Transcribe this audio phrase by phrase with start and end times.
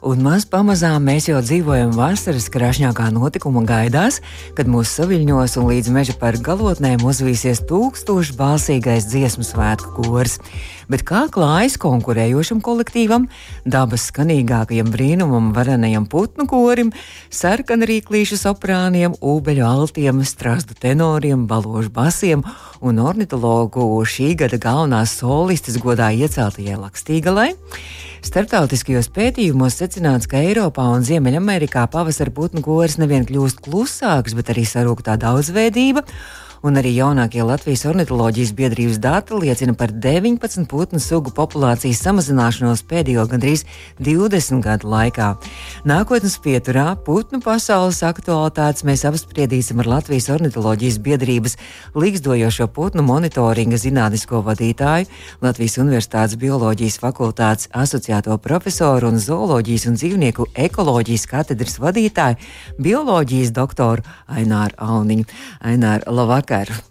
[0.00, 4.22] Un maz pamazām mēs jau dzīvojam vasaras krāšņākā notikuma gaidās,
[4.56, 10.38] kad mūsu saviļņos un līdz meža par galotnēm uzvīsies tūkstošu balsīgais dziesmu svētku kors.
[10.88, 13.28] Bet kā klājas konkurējošam kolektīvam,
[13.68, 16.96] dabas skanīgākajam brīnumam, varenajam putnu korim,
[17.28, 22.48] sarkanrīklīšu soprāniem, ūbeļu altiem, strāstu tenoriem, baložu basiem
[22.80, 27.50] un ornitologu šī gada galvenās solistes godā ieceltajai Lakstīgalai?
[28.20, 34.66] Startautiskajos pētījumos secināts, ka Eiropā un Ziemeļamerikā pavasara putnu koris nevien kļūst klusāks, bet arī
[34.68, 36.04] sarūk tā daudzveidība
[36.62, 43.24] un arī jaunākie Latvijas ornitoloģijas biedrības dati liecina par 19 putnu sugu populācijas samazināšanos pēdējo
[43.30, 43.64] gandrīz
[44.00, 45.30] 20 gadu laikā.
[45.88, 51.56] Nākotnes pieturā putnu pasaules aktualitātes mēs apspriedīsim ar Latvijas ornitoloģijas biedrības
[51.96, 55.08] līgzdojošo putnu monitoringa zinātnisko vadītāju,
[55.40, 62.36] Latvijas Universitātes bioloģijas fakultātes asociēto profesoru un zooloģijas un dzīvnieku ekoloģijas katedras vadītāju,
[62.84, 65.28] bioloģijas doktoru Aināru Auniņu.
[65.64, 66.49] Aināru, labvakar!
[66.50, 66.82] Labvakar!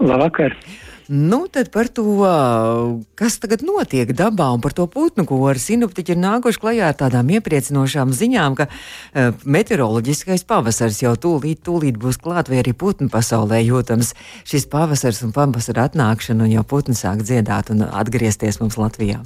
[0.00, 0.56] Labvakar!
[1.08, 2.24] Nu, tad par to,
[3.14, 5.60] kas tagad notiek dabā un par to putnu koru.
[5.60, 12.00] Sinoptiķi ir nākuši klajā ar tādām iepriecinošām ziņām, ka uh, meteoroloģiskais pavasars jau tūlīt, tūlīt
[12.00, 14.14] būs klāt, vai arī putnu pasaulē jūtams
[14.48, 19.20] šis pavasars un pavasara atnākšana, un jau putni sāk dziedāt un atgriezties mums Latvijā.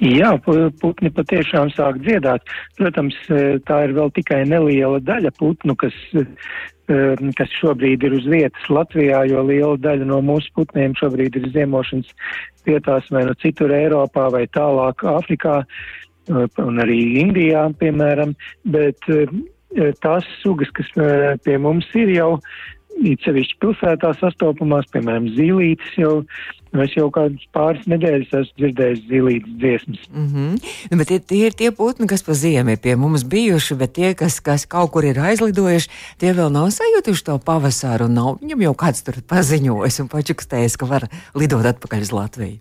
[0.00, 0.36] Jā,
[0.80, 2.44] putni patiešām sāk dziedāt.
[2.78, 6.79] Protams, e, tā ir vēl tikai neliela daļa putnu, kas Um,
[7.38, 12.10] kas šobrīd ir uz vietas Latvijā, jo liela daļa no mūsu putniem šobrīd ir ziemošanas
[12.66, 18.34] vietās vai no citur Eiropā vai tālāk Āfrikā uh, un arī Indijā, piemēram,
[18.74, 19.30] bet uh,
[20.02, 22.34] tās sugas, kas uh, pie mums ir jau
[23.00, 26.14] it sevišķi pilsētā sastopamās, piemēram, zīlītes jau,
[26.72, 30.06] nu, es jau kādus pāris nedēļas esmu dzirdējis zīlītes dziesmas.
[30.12, 30.98] Mm -hmm.
[31.00, 34.14] Bet tie, tie ir tie putni, kas pa ziemu ir pie mums bijuši, bet tie,
[34.14, 38.74] kas, kas kaut kur ir aizlidojuši, tie vēl nav sajutuši to pavasaru nav viņam jau
[38.74, 42.58] kāds tur paziņojis un pačukstējis, ka var lidot atpakaļ uz Latviju.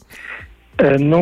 [0.80, 1.20] Nu,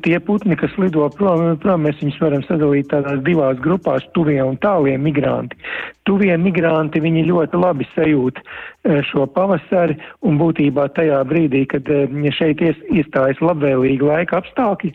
[0.00, 4.56] tie putni, kas lido prom, prom, mēs viņus varam sadalīt tādās divās grupās- tuvie un
[4.56, 5.58] tālie migranti.
[6.08, 8.40] Tuvie migranti, viņi ļoti labi sajūt
[9.10, 11.84] šo pavasari un būtībā tajā brīdī, kad
[12.38, 14.94] šeit ies, iestājas labvēlīgi laika apstākļi,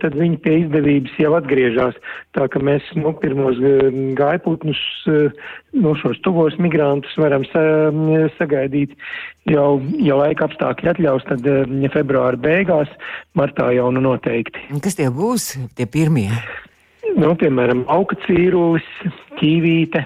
[0.00, 1.94] tad viņi pie izdevības jau atgriežas.
[2.32, 3.60] Tā ka mēs nu, pirmos
[4.16, 4.80] gaiputnus,
[5.72, 7.62] nu, šos tuvos migrantus varam sa,
[8.36, 8.92] sagaidīt
[9.48, 12.92] jau, ja laika apstākļi atļaus, tad ja februāra beigās,
[13.38, 14.68] martā jau nu noteikti.
[14.84, 16.30] Kas tie būs, tie pirmie?
[17.16, 18.86] Nu, piemēram, auga cīrulis,
[19.40, 20.04] ķīvīte,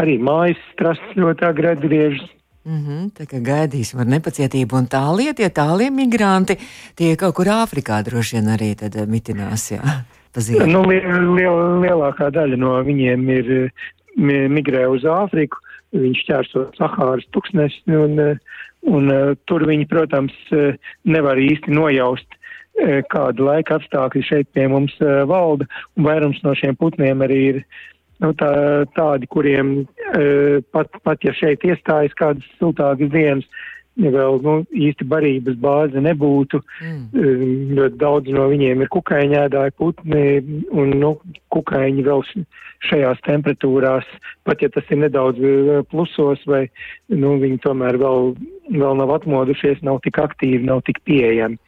[0.00, 2.30] arī mājas strasts ļoti agri atgriežas.
[2.64, 6.56] Mm -hmm, tā kā gaidīsim ar nepacietību, un tālie, tie tālie migranti,
[6.96, 9.82] tie kaut kur Āfrikā droši vien arī tad mitinās, jā,
[10.32, 10.64] pazīst.
[10.72, 10.96] Nu, li
[11.36, 13.52] liel, lielākā daļa no viņiem ir
[14.16, 15.60] migrē uz Āfriku,
[15.94, 18.18] viņš ķērso Sahāras tuksnes, un,
[18.90, 19.12] un
[19.48, 20.34] tur viņi, protams,
[21.04, 22.38] nevar īsti nojaust,
[23.10, 24.96] kādu laika apstākļi šeit pie mums
[25.30, 27.60] valda, un vairums no šiem putniem arī ir
[28.22, 28.50] nu, tā,
[28.96, 29.84] tādi, kuriem
[30.74, 33.46] pat, pat ja šeit iestājas kādas siltākas dienas,
[34.00, 36.60] ja vēl nu, īsti barības bāze nebūtu.
[36.82, 37.74] Mm.
[37.78, 40.26] Ļoti daudz no viņiem ir kukaiņēdāji putni,
[40.74, 41.14] un nu,
[41.54, 42.24] kukaiņi vēl
[42.84, 44.08] šajās temperatūrās,
[44.44, 45.40] pat ja tas ir nedaudz
[45.92, 46.66] plusos, vai
[47.12, 48.34] nu, viņi tomēr vēl,
[48.74, 51.60] vēl nav atmodušies, nav tik aktīvi, nav tik pieejami.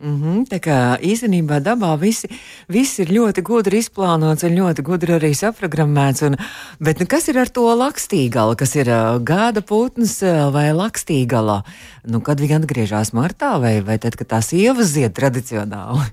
[0.00, 2.24] Mm -hmm, tā kā īstenībā dabā viss
[2.68, 6.22] vis ir ļoti gudri izplānots un ļoti gudri arī saprogrammēts.
[6.24, 6.36] Un,
[6.80, 10.22] bet nu, kas ir ar to lakstīgalu, kas ir uh, gāda putns
[10.52, 11.62] vai lakstīgala?
[12.08, 16.08] Nu, kad viņi atgriežas martā vai, vai tad, kad tās ievas zied tradicionāli?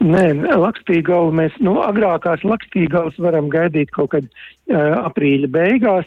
[0.00, 6.06] Nē, lakstīgalu mēs, nu, agrākās lakstīgalas varam gaidīt kaut kad uh, aprīļa beigās.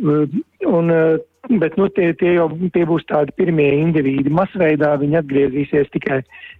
[0.00, 0.24] Uh,
[0.64, 1.18] un, uh,
[1.48, 4.32] Bet nu, tie, tie jau tie būs tādi pirmie indivīdi.
[4.32, 6.18] Masveidā viņi atgriezīsies tikai,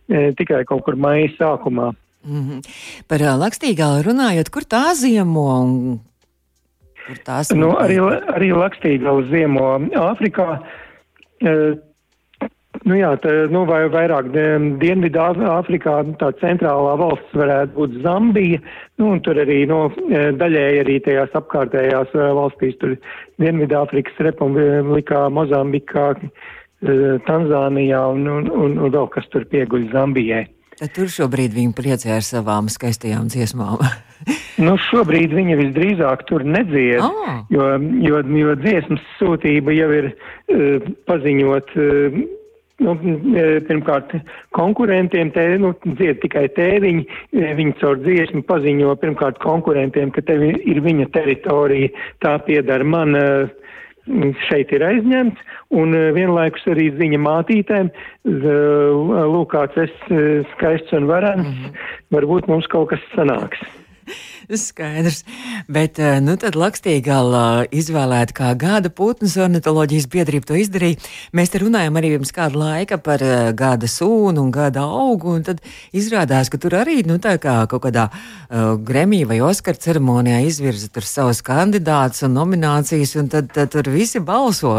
[0.09, 1.91] e, tikai kaut kur maija sākumā.
[2.25, 2.61] Mm -hmm.
[3.09, 6.01] Par uh, lakstīgālu runājot, kur tā ziemo un
[7.07, 7.53] kur tās?
[7.55, 8.01] Nu, arī,
[8.37, 10.59] arī lakstīgālu ziemo Āfrikā.
[12.85, 14.29] Nu jā, tā, nu vai vairāk
[14.81, 18.61] Dienvidā Āfrikā, nu, tā centrālā valsts varētu būt Zambija,
[19.01, 22.95] nu un tur arī, nu, e, daļēji arī tajās apkārtējās e, valstīs, tur
[23.41, 30.45] Dienvidāfrikas republikā, Mozambikā, e, Tanzānijā un, un, un, un vēl kas tur pieguļ Zambijai.
[30.79, 33.81] Tad tur šobrīd viņi priecē ar savām skaistajām dziesmām.
[34.67, 37.41] nu, šobrīd viņa visdrīzāk tur nedzied, oh.
[37.51, 37.73] jo,
[38.05, 41.75] jo, jo dziesmas sūtība jau ir uh, paziņot.
[41.75, 42.27] Uh,
[42.79, 42.95] Nu,
[43.67, 44.13] pirmkārt,
[44.55, 47.07] konkurentiem te nu, dzied tikai tēviņi.
[47.59, 51.91] Viņi caur dziesmu paziņo pirmkārt konkurentiem, ka te ir viņa teritorija,
[52.23, 53.19] tā piedara man.
[53.19, 53.57] Uh,
[54.49, 55.41] šeit ir aizņemts,
[55.77, 57.91] un vienlaikus arī ziņa mātītēm,
[58.25, 59.93] lūk, kāds es
[60.55, 61.85] skaists un varens, mm -hmm.
[62.17, 63.61] varbūt mums kaut kas sanāks.
[64.57, 65.25] Skaidrs.
[65.69, 71.01] Bet, eh, nu, tad Lakstīgala izvēlēta kā gada putnas ornitoloģijas biedrība to izdarīja.
[71.37, 75.45] Mēs te runājam arī pirms kāda laika par eh, gada sūnu un gada augu, un
[75.45, 75.61] tad
[75.93, 80.89] izrādās, ka tur arī, nu, tā kā kaut kādā uh, Gremija vai Oskar ceremonijā izvirza
[80.93, 84.75] tur savus kandidātus un nominācijas, un tad, tad tur visi balso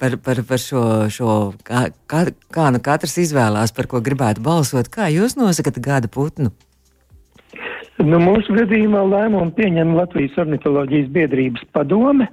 [0.00, 1.36] par, par, par šo, šo
[1.66, 2.24] kā, kā,
[2.54, 4.90] kā nu katrs izvēlās, par ko gribētu balsot.
[4.92, 6.54] Kā jūs nosakat gada putnu?
[8.00, 12.30] Nu, mūsu gadījumā lēmumu pieņem Latvijas ornitoloģijas biedrības padome,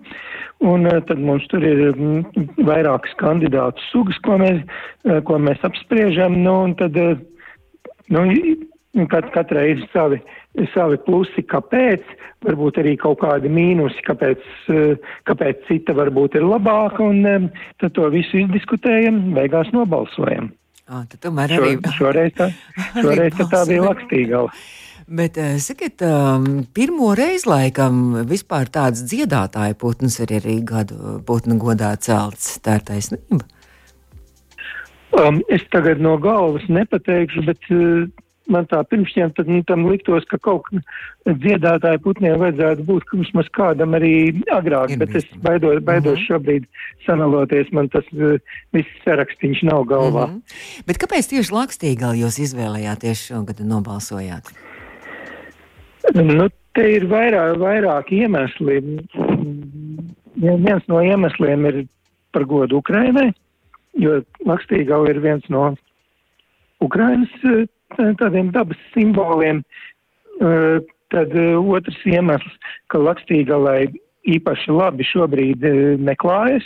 [0.63, 2.21] un uh, tad mums tur ir um,
[2.69, 7.19] vairākas kandidātu sugas, ko mēs, uh, ko mēs apspriežam, nu, un tad, uh,
[8.15, 8.23] nu,
[9.11, 10.21] kat, katrai ir savi,
[10.71, 12.05] savi plusi, kāpēc,
[12.47, 14.47] varbūt arī kaut kādi mīnusi, kāpēc,
[15.27, 20.53] kāpēc cita varbūt ir labāka, un tad to visu izdiskutējam, beigās nobalsojam.
[20.87, 21.75] Ah, tad tomēr arī.
[21.83, 22.51] Šo, šoreiz tā,
[23.03, 24.53] šoreiz tā bija lakstīgala.
[25.07, 31.55] Bet, eh, sakiet, um, pirmo reizi laikam vispār tāds dziedātāja putns ir arī gadu putnu
[31.61, 32.57] godā celts.
[32.59, 33.45] Tā ir taisnība.
[35.15, 38.03] Um, es tagad no galvas nepateikšu, bet uh,
[38.51, 40.83] man tā pirmšķiem tad, nu, tam liktos, ka kaut kā
[41.39, 44.13] dziedātāja putniem vajadzētu būt vismaz kādam arī
[44.51, 46.27] agrāk, ir bet es baidos, baidos uh -huh.
[46.27, 46.67] šobrīd
[47.07, 48.35] sanaloties, man tas uh,
[48.75, 50.23] viss sarakstīns nav galvā.
[50.23, 50.37] Uh mhm.
[50.37, 50.83] -huh.
[50.85, 54.51] Bet kāpēc tieši Lakstīgali jūs izvēlējāties šogad un nobalsojāt?
[56.17, 56.47] Nu,
[56.77, 58.79] te ir vairāk, vairāk iemesli.
[60.37, 61.83] Viens no iemesliem ir
[62.35, 63.31] par godu Ukrainai,
[63.97, 65.71] jo Lakstīgau ir viens no
[66.83, 67.65] Ukrainas eh,
[68.19, 69.63] tādiem dabas simboliem.
[70.37, 70.77] Eh,
[71.13, 72.59] tad eh, otrs iemesls,
[72.93, 73.87] ka Lakstīgalai
[74.27, 75.63] īpaši labi šobrīd
[76.03, 76.65] neklājas.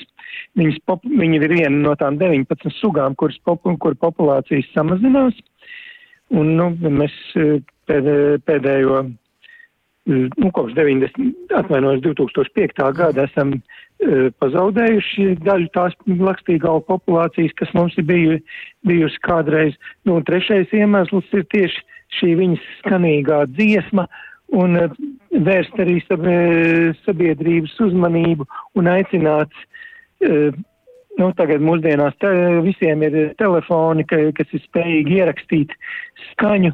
[0.58, 5.38] Viņas pop, viņa ir viena no tām 19 sugām, kuras pop, kur populācijas samazinās.
[6.32, 7.14] Un, nu, mēs
[7.86, 9.04] pēdējo
[10.06, 11.12] nu, kopš 90,
[11.56, 12.82] atvainojos, 2005.
[12.98, 18.40] gada esam uh, pazaudējuši daļu tās lakstīgālu populācijas, kas mums ir biju,
[18.88, 19.78] bijusi kādreiz.
[20.06, 21.86] Nu, un trešais iemesls ir tieši
[22.18, 24.08] šī viņas skanīgā dziesma
[24.58, 24.98] un uh,
[25.32, 26.26] vērst arī sab
[27.06, 28.50] sabiedrības uzmanību
[28.82, 29.54] un aicināt.
[30.26, 30.50] Uh,
[31.22, 32.30] nu, tagad mūsdienās te,
[32.66, 35.74] visiem ir telefoni, ka, kas ir spējīgi ierakstīt
[36.32, 36.74] skaņu.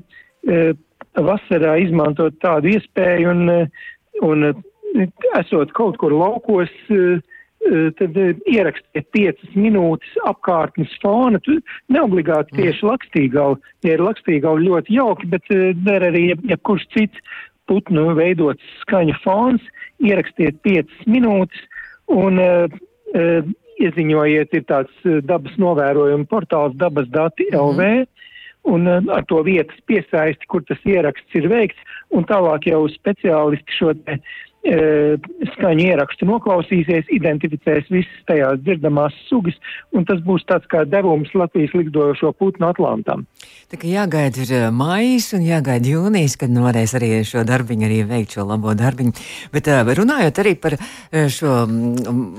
[1.17, 3.49] Vasarā izmantot tādu iespēju un,
[4.27, 4.45] un
[5.39, 6.71] esot kaut kur laukos,
[7.97, 8.17] tad
[8.47, 11.41] ierakstiet piecas minūtes apkārtnes fona.
[11.43, 11.57] Tu
[11.91, 12.61] neobligāti mm.
[12.61, 13.73] tieši lakstīgauli.
[13.83, 15.49] Ja ir lakstīgauli ļoti jauki, bet
[15.87, 17.37] der arī jebkurš ja cits
[17.67, 19.63] putnu veidots skaņa fons,
[20.03, 21.65] ierakstiet piecas minūtes
[22.13, 22.77] un uh,
[23.17, 28.07] uh, ieziņojiet, ir tāds dabas novērojuma portāls dabas dati mm.
[28.67, 31.79] Un uh, ar to vietas piesaisti, kur tas ieraksts ir veikts,
[32.11, 33.93] un tālāk jau speciālisti šo
[34.65, 39.55] skaņu ierakstu noklausīsies, identificēs visas tajās dzirdamās sugas,
[39.95, 43.25] un tas būs tāds kā devums Latvijas likdojošo putnu Atlantam.
[43.71, 47.87] Tā kā jāgaida ir e, maijs un jāgaida jūnijas, kad nu varēs arī šo darbiņu
[47.87, 49.13] arī veikt, šo labo darbiņu.
[49.53, 50.77] Bet e, runājot arī par
[51.31, 51.53] šo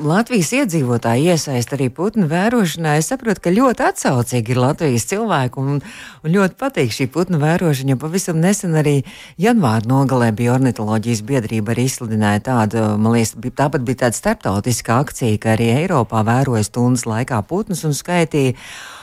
[0.08, 5.80] Latvijas iedzīvotāju iesaist arī putnu vērošanā, es saprotu, ka ļoti atsaucīgi ir Latvijas cilvēku un,
[6.24, 8.98] un ļoti patīk šī putnu vērošana, jo pavisam nesen arī
[9.40, 14.98] janvāra nogalē bija ornitoloģijas biedrība arī izsludināta izsludināja tādu, man liekas, tāpat bija tāda starptautiska
[15.02, 18.56] akcija, ka arī Eiropā vēroja stundas laikā putnus un skaitīja.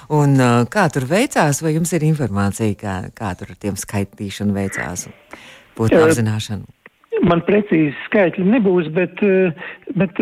[0.10, 4.54] Un, uh, kā tur veicās, vai jums ir informācija, kā, kā tur ar tiem skaitīšanu
[4.54, 5.08] veicās?
[5.76, 6.66] Putnu apzināšanu.
[7.26, 9.22] Man precīzi skaitļi nebūs, bet,
[9.98, 10.20] bet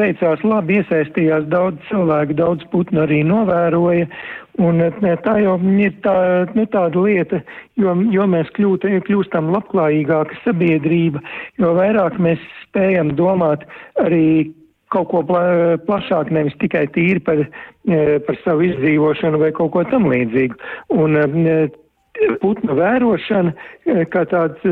[0.00, 4.08] veicās labi, iesaistījās daudz cilvēku, daudz putnu arī novēroja.
[4.60, 4.82] Un
[5.24, 6.14] tā jau ir tā,
[6.56, 7.38] nu, tāda lieta,
[7.80, 11.22] jo, jo mēs kļūt, kļūstam labklājīgāka sabiedrība,
[11.62, 13.62] jo vairāk mēs spējam domāt
[14.02, 14.50] arī
[14.90, 15.44] kaut ko pla,
[15.86, 17.44] plašāk, nevis tikai tīri par,
[18.26, 20.58] par savu izdzīvošanu vai kaut ko tam līdzīgu.
[20.98, 21.16] Un
[22.42, 23.54] putnu vērošana
[24.12, 24.66] kā tāds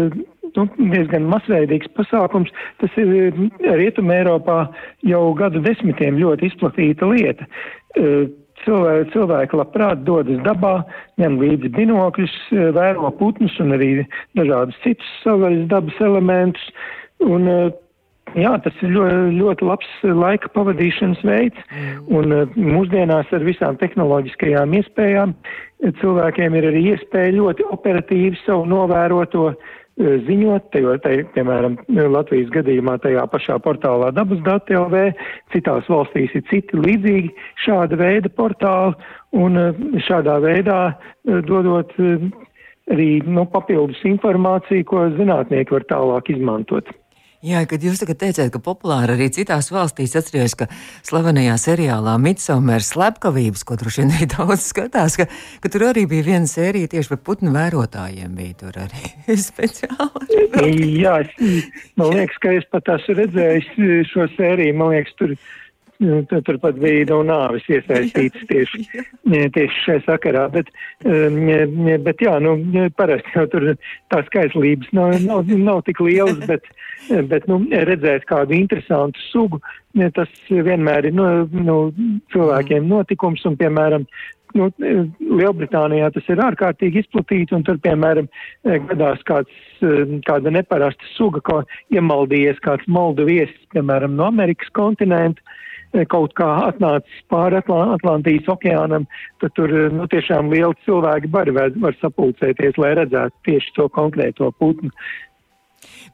[0.57, 2.53] nu, diezgan masveidīgs pasākums.
[2.83, 4.61] Tas ir Rietumē Eiropā
[5.07, 7.49] jau gadu desmitiem ļoti izplatīta lieta.
[8.65, 10.83] cilvēki, cilvēki labprāt dodas dabā,
[11.21, 12.39] ņem līdzi binokļus,
[12.77, 13.91] vēro putnus un arī
[14.39, 16.73] dažādus citus savvaļas dabas elementus.
[17.27, 17.73] Un,
[18.37, 21.63] Jā, tas ir ļoti, ļoti labs laika pavadīšanas veids,
[22.13, 25.33] un mūsdienās ar visām tehnoloģiskajām iespējām
[26.03, 29.53] cilvēkiem ir arī iespēja ļoti operatīvi savu novēroto
[29.99, 31.77] ziņot, jo, te, piemēram,
[32.13, 35.09] Latvijas gadījumā tajā pašā portālā dabas dati LV,
[35.55, 37.33] citās valstīs ir citi līdzīgi
[37.65, 38.95] šāda veida portāli,
[39.35, 39.59] un
[40.07, 40.79] šādā veidā
[41.49, 41.93] dodot
[42.89, 46.89] arī nu, papildus informāciju, ko zinātnieki var tālāk izmantot.
[47.39, 50.67] Jā, kad jūs tagad teicāt, ka populāri arī citās valstīs atcerieties, ka
[51.07, 55.29] slavenajā seriālā Midsummer slepkavības, ko droši vien arī daudz skatās, ka,
[55.63, 59.13] ka tur arī bija viena sērija tieši par putnu vērotājiem bija tur arī
[59.49, 60.43] speciāli.
[60.99, 61.21] Jā,
[62.01, 63.71] man liekas, ka es pat esmu redzējis
[64.11, 65.68] šo sēriju, man liekas, tur Nu,
[65.99, 68.85] turpat bija no nāvis iesaistīts tieši,
[69.27, 70.47] tieši šajā sakarā.
[70.55, 70.71] Bet,
[71.03, 72.55] bet jā, nu,
[72.99, 73.73] parasti jau tur
[74.13, 76.71] tās skaislības nav, nav, nav tik lielas, bet,
[77.31, 79.63] bet nu, redzēt kādu interesantu sugu,
[80.15, 81.79] tas vienmēr ir nu, nu,
[82.35, 84.07] cilvēkiem notikums un, piemēram,
[84.55, 88.31] nu, Lielbritānijā tas ir ārkārtīgi izplatīts, un tur, piemēram,
[88.65, 89.51] gadās kāds,
[90.29, 91.63] kāda neparasta suga, ko
[91.95, 95.43] iemaldījies kāds moldu viesis, piemēram, no Amerikas kontinenta,
[96.13, 99.07] kaut kā atnācis pāri Atlantijas okeānam,
[99.41, 104.93] tad tur nu, tiešām liela cilvēki var, var sapulcēties, lai redzētu tieši to konkrēto putnu.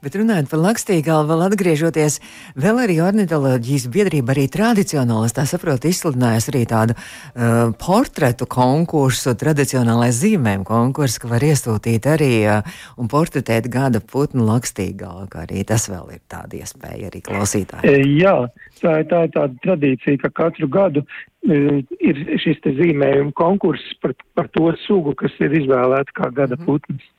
[0.03, 2.19] Bet runājot par lakstīgalu, vēl atgriežoties,
[2.59, 9.35] vēl arī ornitoloģijas biedrība arī tradicionāli, es tā saprotu, izsludinājusi arī tādu uh, portretu konkursu,
[9.39, 15.65] tradicionālais zīmēm konkursu, ka var iesūtīt arī uh, un portretēt gada putnu lakstīgalu, kā arī
[15.67, 17.89] tas vēl ir tāda iespēja arī klausītājiem.
[17.89, 18.35] E, jā,
[18.83, 24.51] tā ir, tā tāda tradīcija, ka katru gadu uh, ir šis zīmējuma konkurss par, par
[24.53, 26.65] to sugu, kas ir izvēlēta kā gada -hmm.
[26.65, 27.11] putns.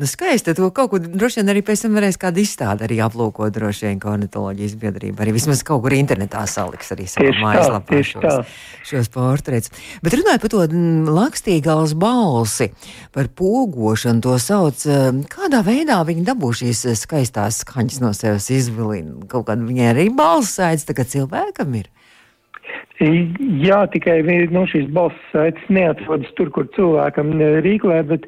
[0.00, 0.54] Nu, skaisti.
[0.56, 3.98] To kaut kur droši vien arī pēc tam varēs kādu izstādi arī aplūkot, droši vien,
[4.00, 5.26] kā ornitoloģijas biedrība.
[5.26, 8.54] Arī vismaz kaut kur internetā saliks arī savā mājaslapā šos,
[8.88, 9.74] šos portretus.
[10.00, 12.70] Bet runājot par to mm, lakstīgās balsi,
[13.12, 19.20] par pogošanu, to sauc, eh, kādā veidā viņi dabū šīs skaistās skaņas no sevis izvilina.
[19.28, 21.92] Kaut kāda viņai arī balss sēdz, tā kā cilvēkam ir.
[23.00, 24.18] Jā, tikai
[24.52, 27.32] nu, šīs balss saites neatrodas tur, kur cilvēkam
[27.64, 28.26] rīklē, bet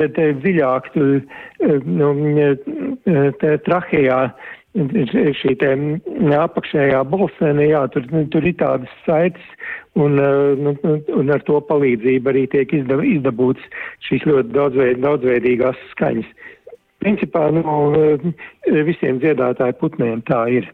[0.00, 0.90] bet dziļāk
[1.84, 2.10] nu,
[3.68, 4.20] trahejā
[4.74, 5.70] šī te
[6.34, 9.44] apakšējā balsēne, jā, tur, tur ir tādas saites,
[9.94, 10.18] un,
[10.58, 10.74] nu,
[11.14, 13.62] un ar to palīdzību arī tiek izdab, izdabūts
[14.08, 16.26] šīs ļoti daudzveid, daudzveidīgās skaņas.
[17.04, 17.62] Principā, nu,
[18.88, 20.66] visiem dziedātāju putniem tā ir.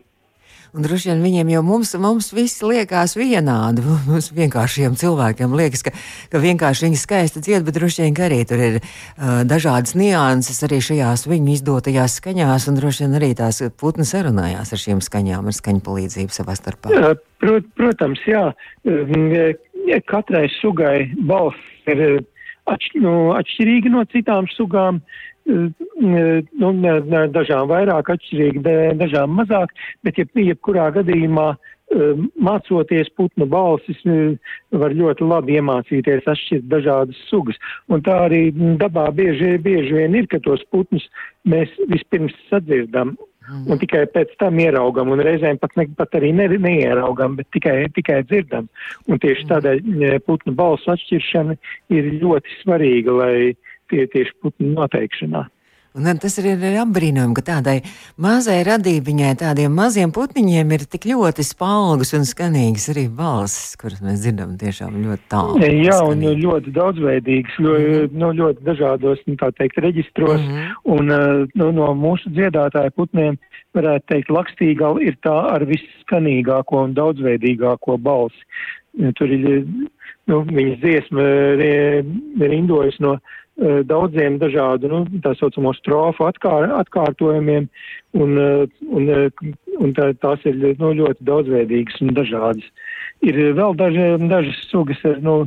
[0.77, 3.83] Un droši vien viņiem jau mums, mums viss liekas vienādi.
[4.11, 5.93] Mums vienkāršiem cilvēkiem liekas, ka,
[6.33, 10.81] ka vienkārši viņi skaisti dzied, bet droši vien arī tur ir uh, dažādas nianses arī
[10.85, 15.57] šajās viņu izdotajās skaņās, un droši vien arī tās putnas sarunājās ar šīm skaņām, ar
[15.57, 16.95] skaņu palīdzību savā starpā.
[16.95, 18.51] Jā, prot, protams, jā.
[20.11, 22.23] Katrai sugai balss ir
[22.75, 25.01] atš, nu, atšķirīga no citām sugām.
[25.01, 26.71] Uh, nu,
[27.35, 28.63] dažām vairāk atšķirīgi,
[29.01, 29.73] dažām mazāk,
[30.05, 34.03] bet jeb, jebkurā gadījumā um, mācoties putnu balsis,
[34.83, 37.59] var ļoti labi iemācīties atšķirt dažādas sugas.
[37.89, 38.51] Un tā arī
[38.81, 41.07] dabā bieži, bieži vien ir, ka tos putnus
[41.49, 43.17] mēs vispirms sadzirdam.
[43.51, 47.89] Un tikai pēc tam ieraugam, un reizēm pat, ne, pat arī ne, neieraugam, bet tikai,
[47.97, 48.69] tikai dzirdam.
[49.11, 51.57] Un tieši tādēļ putnu balsu atšķiršana
[51.97, 53.35] ir ļoti svarīga, lai
[53.91, 55.47] tie tieši putnu noteikšanā.
[55.91, 57.81] Un tas ir arī apbrīnojami, ka tādai
[58.23, 64.23] mazai radībiņai, tādiem maziem putniņiem ir tik ļoti spalgas un skanīgas arī balsis, kuras mēs
[64.23, 65.59] dzirdam tiešām ļoti tālu.
[65.59, 66.45] Jā, un skanīgi.
[66.45, 68.21] ļoti daudzveidīgas, ļoti, mm -hmm.
[68.23, 70.39] no ļoti dažādos, nu, tā teikt, reģistros.
[70.39, 70.71] Mm -hmm.
[70.95, 73.41] Un nu, no mūsu dziedātāju putniem,
[73.75, 78.39] varētu teikt, lakstīgā ir tā ar visskanīgāko un daudzveidīgāko balsi.
[79.19, 79.67] Tur ir,
[80.27, 81.23] nu, viņas dziesma
[82.47, 83.19] rindojas no
[83.50, 87.69] Eh, daudziem dažādu, nu, tā saucamo strofu atkār, atkārtojumiem,
[88.17, 89.29] un, eh, un, eh,
[89.79, 92.65] un tā, tās ir nu, ļoti daudzveidīgas un dažādas.
[93.21, 95.47] Ir vēl daži, dažas sugas ar nu,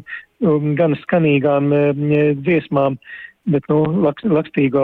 [0.77, 1.71] gan skanīgām
[2.43, 2.97] dziesmām,
[3.49, 4.83] bet nu, lakstīgo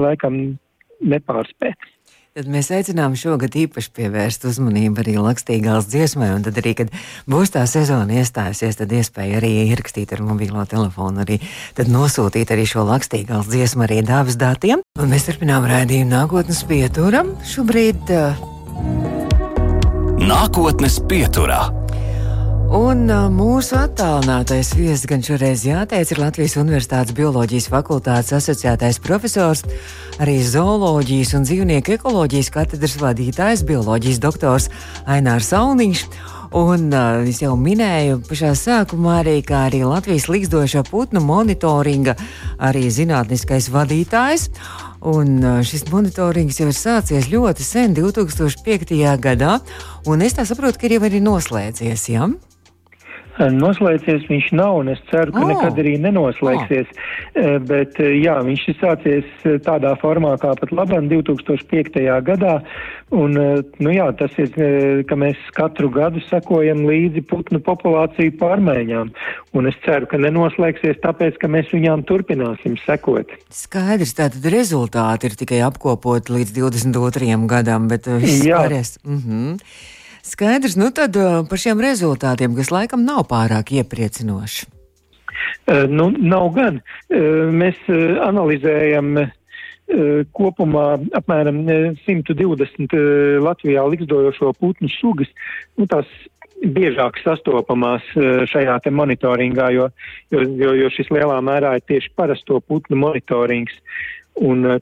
[0.00, 0.58] laikam
[1.00, 1.95] nepārspēt.
[2.36, 6.90] Tad mēs aicinām šogad īpaši pievērst uzmanību arī lakstīgās dziesmai, un tad arī, kad
[7.32, 11.38] būs tā sezona iestājusies, tad iespēja arī ierakstīt ar mobilo telefonu, arī
[11.78, 14.84] tad nosūtīt arī šo lakstīgās dziesmu arī dāvas datiem.
[15.00, 17.32] Un mēs turpinām rādījumu nākotnes pieturam.
[17.40, 18.36] Šobrīd uh...
[20.20, 21.62] nākotnes pieturā.
[22.66, 29.62] Un mūsu attālinātais viesis gan šoreiz jāteic ir Latvijas Universitātes bioloģijas fakultātes asociētais profesors,
[30.18, 34.66] arī zooloģijas un dzīvnieku ekoloģijas katedras vadītājs, bioloģijas doktors
[35.06, 36.02] Ainārs Sauniņš.
[36.58, 42.16] Un uh, es jau minēju pašā sākumā arī, kā arī Latvijas līgzdošo putnu monitoringa
[42.58, 44.48] arī zinātniskais vadītājs.
[45.06, 48.98] Un šis monitorings jau ir sācies ļoti sen, 2005.
[49.22, 49.60] gadā,
[50.10, 52.08] un es tā saprotu, ka ir jau arī noslēdzies.
[52.10, 52.26] Ja?
[53.36, 55.50] Noslēdzies viņš nav, un es ceru, ka oh.
[55.50, 56.92] nekad arī nenoslēgsies.
[57.36, 57.58] Oh.
[57.68, 62.00] Bet jā, viņš ir sācies tādā formā kā pat labam 2005.
[62.26, 62.60] gadā.
[63.14, 63.36] Un,
[63.78, 64.50] nu jā, tas ir,
[65.06, 69.12] ka mēs katru gadu sekojam līdzi putnu populāciju pārmaiņām.
[69.56, 73.30] Un es ceru, ka nenoslēgsies tāpēc, ka mēs viņām turpināsim sekot.
[73.54, 77.36] Skaidrs, tātad rezultāti ir tikai apkopot līdz 22.
[77.50, 78.96] gadam, bet viss pārējais.
[79.04, 79.94] Mm -hmm.
[80.26, 81.14] Skaidrs, nu tad
[81.50, 84.66] par šiem rezultātiem, kas laikam nav pārāk iepriecinoši.
[85.90, 86.80] Nu, nav gan.
[87.10, 87.78] Mēs
[88.26, 89.26] analizējam
[90.34, 91.60] kopumā apmēram
[92.02, 92.96] 120
[93.42, 95.30] Latvijā likstojošo putnu sugas.
[95.78, 96.10] Nu, tās
[96.62, 98.06] biežāk sastopamās
[98.50, 99.88] šajā te monitoringā, jo,
[100.32, 103.74] jo, jo, šis lielā mērā ir tieši parasto putnu monitorings.
[104.36, 104.80] Un eh,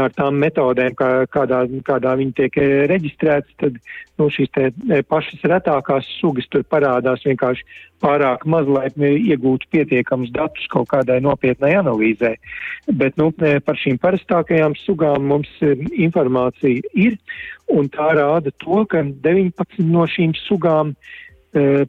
[0.00, 3.76] ar tām metodēm, kā, kādā, kādā viņi tiek eh, reģistrētas, tad
[4.16, 7.66] nu, šīs eh, pašas retākās sugas tur parādās vienkārši
[8.00, 12.32] pārāk maz, lai iegūtu pietiekamus datus kaut kādai nopietnai analīzē.
[12.96, 17.20] Bet nu, par šīm parastākajām sugām mums informācija ir,
[17.72, 21.23] un tā rāda to, ka 19 no šīm sugām E,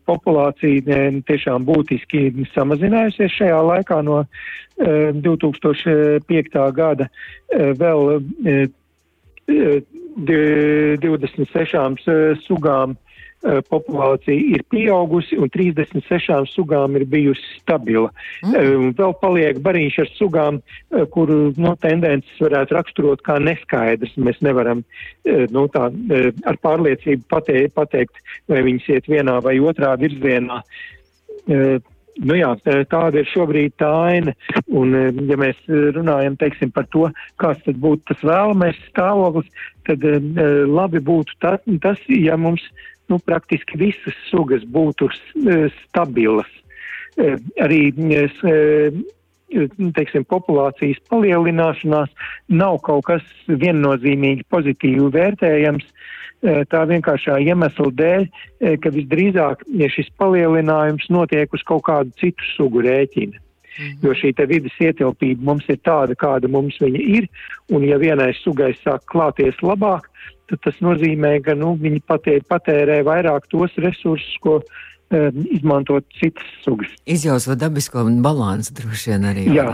[0.05, 4.25] populācija tiešām būtiski samazinājusies šajā laikā no
[4.77, 6.25] 2005.
[6.29, 7.99] E, gada e, vēl
[10.15, 12.09] 26
[12.45, 13.04] sugām Eh,
[13.69, 18.09] populācija ir pieaugusi un 36 sugām ir bijusi stabila.
[18.43, 18.93] Mm.
[18.97, 20.61] Vēl paliek bariņš ar sugām,
[20.91, 24.15] eh, kuru no, tendences varētu raksturot kā neskaidrs.
[24.17, 24.83] Mēs nevaram
[25.25, 25.89] nu, tā,
[26.45, 30.61] ar pārliecību pateikt, pateikt, vai viņas iet vienā vai otrā virzienā.
[32.25, 34.33] Nu jā, tāda ir šobrīd tā aina,
[34.71, 34.93] un
[35.27, 37.09] ja mēs runājam, teiksim, par to,
[37.41, 39.49] kāds tad būtu tas vēlamais stāvoklis,
[39.87, 40.05] tad
[40.69, 42.63] labi būtu tas, ja mums
[43.11, 46.49] nu, praktiski visas sugas būtu e, stabilas.
[47.15, 48.25] E, arī e,
[49.95, 52.11] teiksim, populācijas palielināšanās
[52.49, 55.87] nav kaut kas viennozīmīgi pozitīvi vērtējams.
[56.69, 58.25] Tā vienkāršā iemesla dēļ,
[58.83, 63.39] ka visdrīzāk ja šis palielinājums notiek uz kaut kādu citu sugu rēķina.
[63.75, 63.95] Mhm.
[64.03, 67.27] Jo šī vidas ietilpība mums ir tāda, kāda mums viņa ir,
[67.71, 70.07] un ja vienai sugai sāk klāties labāk,
[70.49, 76.45] tad tas nozīmē, ka nu, viņi patē, patērē vairāk tos resursus, ko um, izmantot citas
[76.63, 76.91] sugas.
[77.05, 79.45] Izjaucot dabisko balansu droši vien arī.
[79.55, 79.67] Jā,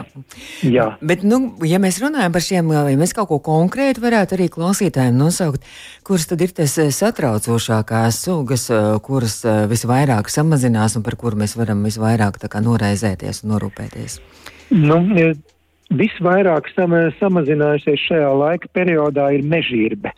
[0.67, 0.87] jā.
[1.01, 5.17] Bet, nu, ja mēs runājam par šiem, ja mēs kaut ko konkrētu varētu arī klausītājiem
[5.17, 5.67] nosaukt,
[6.07, 11.39] kuras tad ir tas eh, satraucošākās sugas, eh, kuras eh, visvairāk samazinās un par kur
[11.39, 14.19] mēs varam visvairāk kā, noraizēties un norūpēties?
[14.71, 15.01] Nu,
[15.99, 20.13] Visvairāk sam, samazinājusies šajā laika periodā ir mežīrbe.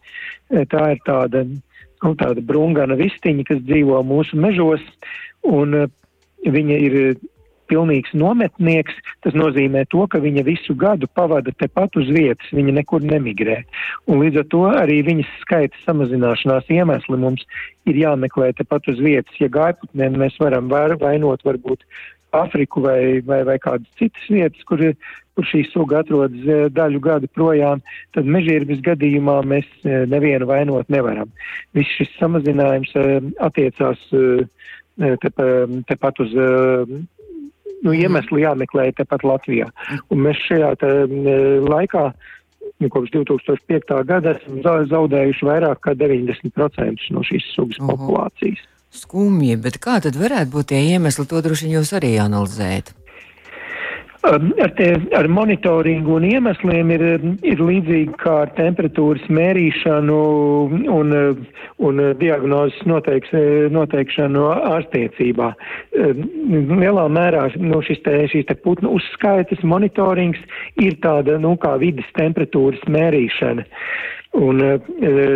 [0.70, 4.84] Tā ir tāda, nu, tāda brungana vistiņa, kas dzīvo mūsu mežos,
[5.50, 5.92] un uh,
[6.46, 6.98] viņa ir
[7.72, 8.96] pilnīgs nometnieks.
[9.24, 13.62] Tas nozīmē to, ka viņa visu gadu pavada tepat uz vietas, viņa nekur nemigrē.
[14.12, 17.46] Un līdz ar to arī viņas skaita samazināšanās iemesli mums
[17.90, 19.40] ir jāmeklē tepat uz vietas.
[19.42, 21.88] Ja gaiputnēm mēs varam vainot varbūt
[22.34, 24.82] Afriku vai, vai, vai kādas citas vietas, kur,
[25.36, 27.82] kur šī suga atrodas eh, daļu gadu projām,
[28.15, 31.32] tad mežģīrbas gadījumā mēs eh, nevienu vainot nevaram.
[31.78, 34.08] Viss šis samazinājums eh, attiecās
[34.93, 39.72] tepat te uz nu, iemeslu jāmeklē tepat Latvijā.
[40.13, 40.91] Un mēs šajā te,
[41.65, 42.04] laikā,
[42.78, 43.96] nu, kopš 2005.
[44.06, 47.96] gada, esam zaudējuši vairāk kā 90% no šīs sugas uh -huh.
[47.96, 48.62] populācijas
[48.97, 52.93] skumji, bet kā tad varētu būt tie iemesli, to droši vien jūs arī analizējat?
[54.23, 54.39] Ar,
[54.77, 54.86] te,
[55.19, 57.01] ar monitoringu un iemesliem ir,
[57.43, 60.19] ir līdzīgi kā ar temperatūras mērīšanu
[60.95, 61.12] un,
[61.84, 63.34] un diagnozes noteiks,
[63.75, 65.49] noteikšanu ārstniecībā.
[66.71, 70.39] Lielā mērā no šis te, šīs te putnu uzskaitas monitorings
[70.79, 73.67] ir tāda, nu, kā vidas temperatūras mērīšana.
[74.34, 74.72] Un e,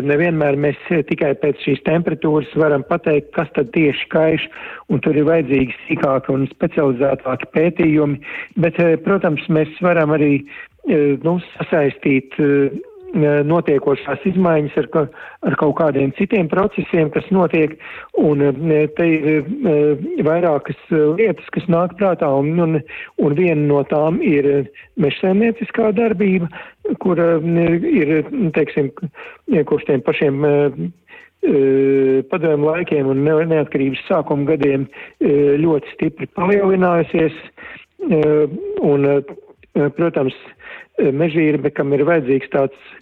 [0.01, 0.79] nevienmēr mēs
[1.09, 4.47] tikai pēc šīs temperatūras varam pateikt, kas tad tieši kaiš,
[4.89, 8.17] un tur ir vajadzīgi sīkāki un specializētāki pētījumi,
[8.63, 10.31] bet, protams, mēs varam arī
[10.87, 12.33] nu, sasaistīt
[13.47, 14.87] notiekošās izmaiņas ar,
[15.47, 17.77] ar kaut kādiem citiem procesiem, kas notiek,
[18.17, 18.43] un
[18.97, 19.47] te ir
[20.27, 22.79] vairākas lietas, kas nāk prātā, un, un,
[23.17, 24.67] un viena no tām ir
[25.01, 26.49] mežsēmnieciskā darbība,
[27.03, 28.13] kur ir,
[28.55, 28.91] teiksim,
[29.67, 30.45] kopš tiem pašiem
[32.31, 34.87] padomu laikiem un neatkarības sākuma gadiem
[35.21, 37.35] ļoti stipri palielinājusies.
[38.87, 39.05] Un,
[39.97, 40.35] protams,
[40.97, 42.93] mežīrbe, kam ir vajadzīgs tāds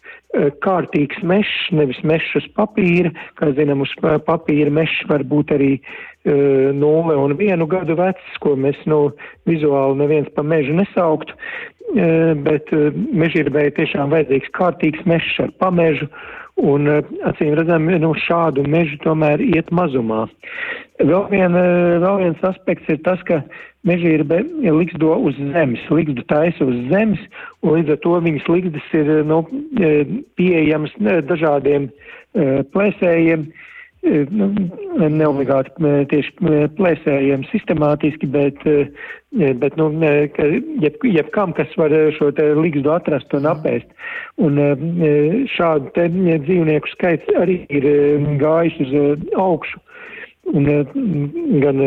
[0.65, 3.13] kārtīgs mešs, nevis mešs uz papīra.
[3.39, 8.55] Kā zinām, uz papīra mešs var būt arī uh, nulle un vienu gadu vecs, ko
[8.59, 9.07] mēs nu,
[9.49, 11.35] vizuāli neviens pa mežu nesauktu.
[11.35, 16.09] Uh, bet ir tiešām vajadzīgs kārtīgs mešs ar pamežu.
[16.55, 16.87] Un
[17.27, 20.23] acīm redzam, nu, šādu mežu tomēr iet mazumā.
[21.01, 23.41] Vēl, vien, vēl viens aspekts ir tas, ka
[23.85, 27.21] mežīrbe liksdo uz zemes, likstu taisa uz zemes,
[27.63, 29.43] un līdz ar to viņas liksdas ir nu,
[29.79, 29.93] e,
[30.39, 30.95] pieejamas
[31.29, 33.45] dažādiem e, plēsējiem,
[34.05, 34.49] e, nu,
[35.13, 36.33] neobligāti tieši
[36.77, 38.61] plēsējiem sistemātiski, bet,
[39.61, 39.89] bet nu,
[40.83, 43.89] jeb, jebkam, kas var šo te likstu atrast un apēst.
[44.41, 44.61] Un
[45.55, 47.89] šādu te dzīvnieku skaits arī ir
[48.41, 48.95] gājis uz
[49.41, 49.81] augšu.
[50.53, 50.67] Un,
[51.63, 51.79] gan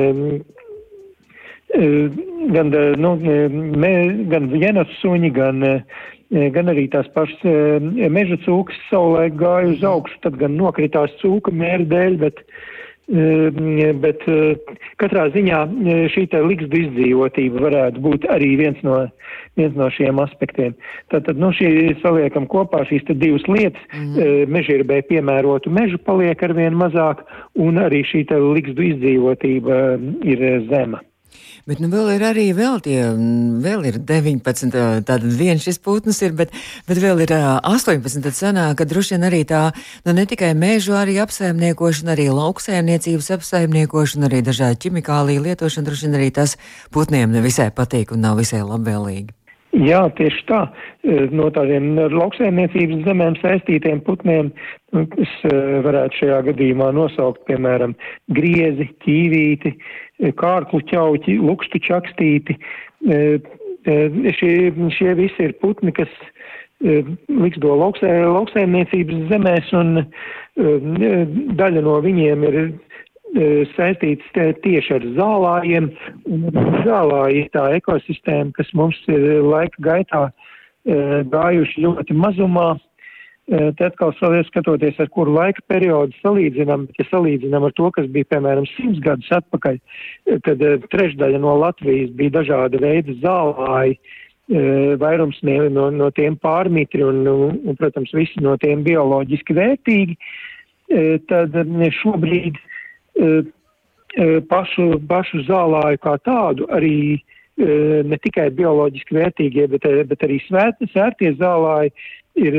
[2.53, 5.83] gan, eh, nu, eh, me, gan vienas suņi, gan,
[6.29, 7.45] gan arī tās pašas
[8.13, 12.43] meža cūkas savulaik gāja uz augšu, tad gan nokritās cūka mēra dēļ, bet,
[14.03, 14.27] bet
[15.01, 15.63] katrā ziņā
[16.13, 19.07] šī te likstu izdzīvotība varētu būt arī viens no,
[19.57, 20.77] viens no šiem aspektiem.
[21.09, 24.53] Tātad, nu, šī saliekam kopā šīs te divas lietas, mm.
[24.53, 27.25] mežirbē piemērotu mežu paliek arvien mazāk,
[27.57, 29.85] un arī šī te likstu izdzīvotība
[30.29, 31.01] ir zema.
[31.69, 32.99] Bet nu, vēl ir arī vēl tie,
[33.65, 34.73] vēl ir 19,
[35.05, 36.55] tātad viens šis putns ir, bet,
[36.89, 39.69] bet vēl ir 18, tad sanāk, ka droši vien arī tā,
[40.09, 46.21] nu ne tikai mēžu arī apsaimniekošana, arī lauksēmniecības apsaimniekošana, arī dažādi ķimikālija lietošana, droši vien
[46.21, 46.57] arī tas
[46.95, 49.35] putniem nevisai patīk un nav visai labvēlīgi.
[49.77, 50.63] Jā, tieši tā.
[51.37, 54.49] No tādiem lauksaimniecības zemēm saistītiem putniem,
[54.97, 55.35] es
[55.85, 57.93] varētu šajā gadījumā nosaukt, piemēram,
[58.33, 59.75] griezi, ķīvīti,
[60.39, 62.59] kārklu ķauķi, lukstu čakstīti.
[64.39, 64.53] Šie,
[64.97, 66.11] šie visi ir putni, kas
[66.83, 70.03] liksdo lauksē, lauksaimniecības zemēs, un
[71.59, 72.59] daļa no viņiem ir
[73.77, 74.27] saistīts
[74.65, 75.89] tieši ar zālājiem.
[76.87, 80.23] Zālāji ir tā ekosistēma, kas mums ir laika gaitā
[81.33, 82.71] gājuši ļoti mazumā.
[83.49, 84.13] Te atkal
[84.45, 89.31] skatoties, ar kuru laika periodu salīdzinām, ja salīdzinām ar to, kas bija, piemēram, simts gadus
[89.39, 89.79] atpakaļ,
[90.45, 93.97] kad trešdaļa no Latvijas bija dažāda veida zālāji,
[95.01, 100.19] vairums no, no tiem pārmitri un, un, protams, visi no tiem bioloģiski vērtīgi,
[101.33, 101.57] tad
[102.03, 102.61] šobrīd
[104.53, 107.01] pašu, pašu zālāju kā tādu arī
[107.59, 111.91] ne tikai bioloģiski vērtīgie, bet, bet arī svērtie zālāji
[112.39, 112.57] ir,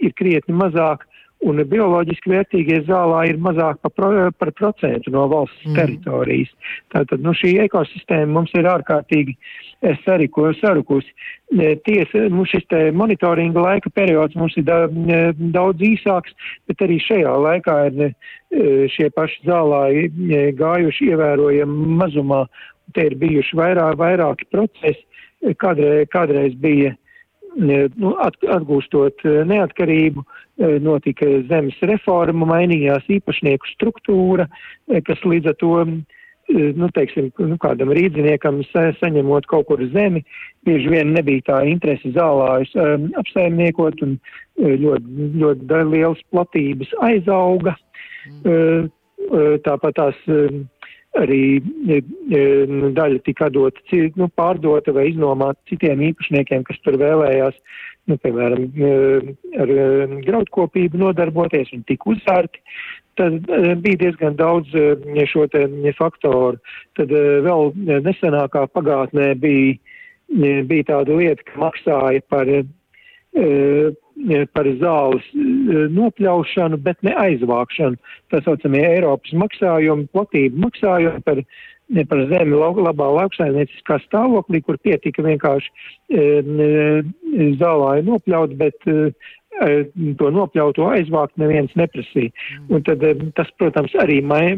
[0.00, 1.06] ir krietni mazāk,
[1.46, 5.76] un bioloģiski vērtīgie zālā ir mazāk par, pro, par procentu no valsts mm.
[5.78, 6.50] teritorijas.
[6.94, 9.36] Tātad nu, šī ekosistēma mums ir ārkārtīgi
[10.04, 11.12] sariko, sarukusi.
[11.86, 12.66] Tiesa, nu, šis
[12.98, 14.80] monitoringa laika periods mums ir da,
[15.54, 16.34] daudz īsāks,
[16.66, 20.08] bet arī šajā laikā ir šie paši zālāji
[20.58, 22.46] gājuši ievērojami mazumā.
[22.96, 25.04] Te ir bijuši vairāk, vairāki procesi.
[25.60, 26.96] Kādreiz, kādreiz bija
[27.58, 30.24] nu, atgūstot eh, neatkarību,
[30.60, 34.48] eh, notika zemes reforma, mainījās īpašnieku struktūra,
[34.90, 35.74] eh, kas līdz ar to,
[36.48, 40.22] nu, teiksim, nu, kādam rīdziniekam sa saņemot kaut kur zemi,
[40.64, 44.14] bieži vien nebija tā interese zālājus um, apsaimniekot un
[44.56, 47.76] ļoti, ļoti lielas platības aizauga.
[48.46, 48.88] Mm.
[49.66, 50.56] Tāpat tās uh,
[51.18, 51.98] arī e,
[52.34, 52.42] e,
[52.96, 53.82] daļa tika dota,
[54.18, 57.58] nu, pārdota vai iznomāta citiem īpašniekiem, kas tur vēlējās,
[58.10, 58.92] nu, piemēram, e,
[59.64, 59.74] ar
[60.26, 62.62] graudkopību nodarboties un tika uzsārti.
[63.18, 63.48] Tad
[63.82, 64.70] bija diezgan daudz
[65.26, 65.64] šo te
[65.98, 66.60] faktoru.
[66.94, 67.72] Tad vēl
[68.06, 69.74] nesenākā pagātnē bija,
[70.70, 72.52] bija tāda lieta, ka maksāja par
[74.52, 77.98] par zāles e, nopļaušanu, bet ne aizvākšanu.
[78.32, 81.42] Tā saucamie Eiropas maksājumi, platība maksājumi par,
[82.10, 89.12] par zemi labā lauksaimnieciskā stāvoklī, kur pietika vienkārši e, e, zālāju nopļaut, bet e,
[90.18, 92.34] to nopļauto aizvākt neviens neprasīja.
[92.68, 93.02] Un tad
[93.38, 94.52] tas, protams, arī mai,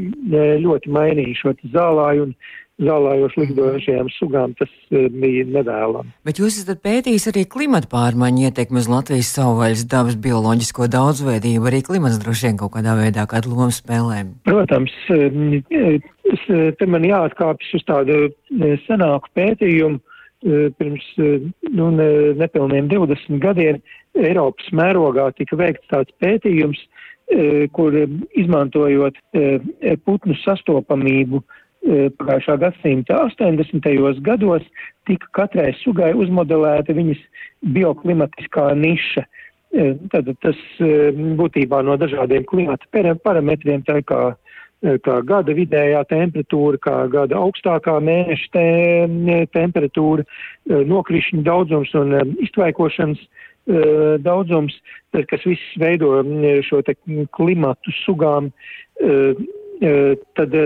[0.61, 2.35] ļoti mainīja šo zālāju un
[2.81, 6.15] zālājoši likdošajām sugām, tas bija nevēlami.
[6.27, 11.83] Bet jūs esat pētījis arī klimata pārmaiņu ietekmi uz Latvijas savvaļas dabas bioloģisko daudzveidību, arī
[11.87, 14.23] klimats droši vien kaut kādā veidā kādu lomu spēlē.
[14.49, 18.21] Protams, te man jāatkāpjas uz tādu
[18.87, 20.01] senāku pētījumu
[20.81, 21.05] pirms
[21.69, 21.91] nu,
[22.41, 23.83] nepilniem 20 gadiem
[24.17, 26.81] Eiropas mērogā tika veikts tāds pētījums,
[27.77, 27.95] kur
[28.41, 29.21] izmantojot
[30.09, 31.43] putnu sastopamību
[31.83, 34.21] pagājušā gadsimta 80.
[34.27, 34.67] gados,
[35.09, 37.23] tika katrai sugai uzmodelēta viņas
[37.77, 39.25] bioklimatiskā niša.
[40.11, 40.61] Tad tas
[41.39, 42.85] būtībā no dažādiem klimata
[43.23, 44.33] parametriem, tā kā
[44.81, 48.63] Eh, kā gada vidējā temperatūra, kā gada augstākā mēneša te,
[49.53, 53.29] temperatūra, eh, nokrišņu daudzums un eh, iztvaikošanas
[54.25, 54.73] daudzums,
[55.31, 56.25] kas viss veido
[56.67, 56.95] šo te
[57.37, 58.49] klimatu sugām,
[60.35, 60.57] tad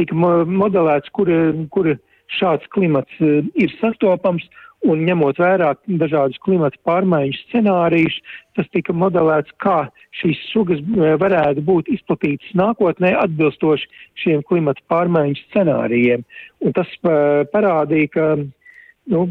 [0.00, 1.30] tika modelēts, kur,
[1.74, 1.94] kur
[2.38, 4.46] šāds klimats ir sastopams
[4.84, 8.16] un ņemot vērā dažādus klimata pārmaiņu scenārijus,
[8.56, 9.86] tas tika modelēts, kā
[10.20, 13.88] šīs sugas e, varētu būt izplatītas nākotnē atbilstoši
[14.22, 16.26] šiem klimata pārmaiņu scenārijiem.
[16.64, 17.16] Un tas e,
[17.54, 18.26] parādīja, ka
[19.14, 19.24] nu,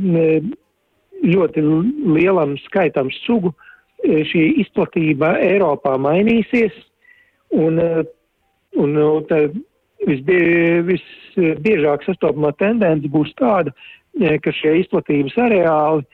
[1.24, 1.64] ļoti
[2.18, 3.54] lielam skaitam sugu
[4.04, 6.74] šī izplatība Eiropā mainīsies,
[7.56, 9.08] un, un nu,
[10.08, 13.74] visbie, visbiežāk sastopamā tendence būs tāda,
[14.14, 16.06] ka šie izplatības areāli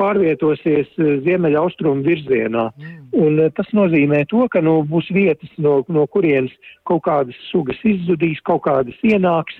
[0.00, 2.68] pārvietosies eh, ziemeļa austrumu virzienā.
[2.74, 3.00] Mm.
[3.22, 6.54] Un eh, tas nozīmē to, ka nu, būs vietas, no, no kurienes
[6.88, 9.56] kaut kādas sugas izzudīs, kaut kādas ienāks.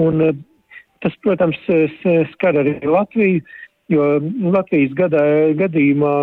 [0.00, 0.22] Un
[1.02, 1.58] tas, protams,
[2.30, 3.42] skar arī Latviju,
[3.90, 4.04] jo
[4.54, 5.22] Latvijas gadā,
[5.58, 6.14] gadījumā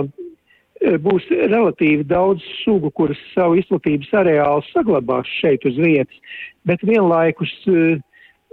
[1.04, 7.97] būs relatīvi daudz sugu, kuras savu izplatības areālu saglabās šeit uz vietas, bet vienlaikus uh,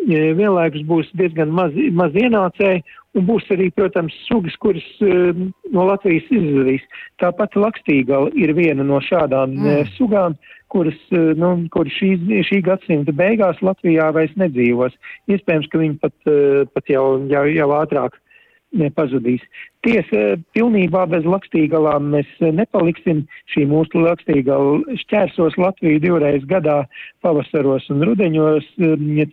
[0.04, 2.82] vienlaikus būs diezgan maz, maz ienācēji
[3.14, 5.30] un būs arī, protams, sugas, kuras uh,
[5.72, 6.82] no Latvijas izzudīs.
[7.22, 9.70] Tāpat lakstīgala ir viena no šādām mm.
[9.70, 10.36] uh, sugām,
[10.74, 12.16] kuras, nu, kuras šī,
[12.48, 14.96] šī gadsimta beigās Latvijā vairs nedzīvos.
[15.30, 16.16] Iespējams, ka viņi pat,
[16.74, 18.18] pat jau, jau, jau ātrāk
[18.96, 19.42] pazudīs.
[19.86, 23.24] Tiesa, pilnībā bez lakstīgalām mēs nepaliksim.
[23.52, 26.84] Šī mūsu lakstīgala šķērsos Latviju divreiz gadā,
[27.24, 28.70] pavasaros un rudeņos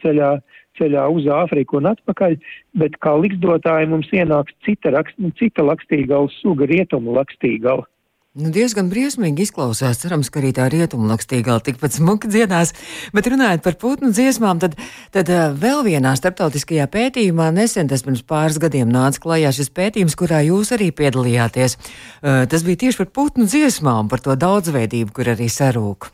[0.03, 0.31] ceļā,
[0.79, 2.37] ceļā uz Āfriku un atpakaļ,
[2.81, 4.93] bet kā liksdotāji mums ienāks cita,
[5.39, 7.87] cita lakstīgala suga, rietumu lakstīgala.
[8.31, 9.97] Nu, diezgan briesmīgi izklausās.
[9.99, 12.69] Cerams, ka arī tā rietumlakstīgā tikpat smuki dziedās.
[13.11, 14.77] Bet runājot par putnu dziesmām, tad,
[15.11, 20.15] tad uh, vēl vienā starptautiskajā pētījumā nesen tas pirms pāris gadiem nāca klajā šis pētījums,
[20.15, 21.75] kurā jūs arī piedalījāties.
[21.75, 26.07] Uh, tas bija tieši par putnu dziesmām, par to daudzveidību, kur arī sarūk.